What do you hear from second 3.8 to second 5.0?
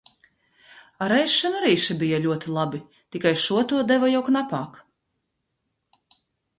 deva jau knapāk.